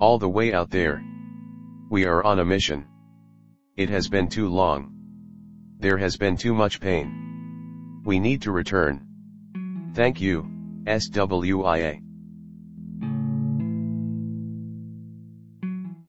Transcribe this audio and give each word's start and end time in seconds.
All 0.00 0.18
the 0.18 0.28
way 0.28 0.52
out 0.52 0.70
there. 0.70 1.04
We 1.90 2.04
are 2.04 2.22
on 2.22 2.38
a 2.38 2.44
mission. 2.44 2.86
It 3.76 3.90
has 3.90 4.08
been 4.08 4.28
too 4.28 4.48
long. 4.48 4.92
There 5.80 5.98
has 5.98 6.16
been 6.16 6.36
too 6.36 6.54
much 6.54 6.80
pain. 6.80 8.02
We 8.04 8.20
need 8.20 8.42
to 8.42 8.52
return. 8.52 9.04
Thank 9.94 10.20
you, 10.20 10.42
SWIA. 10.84 12.07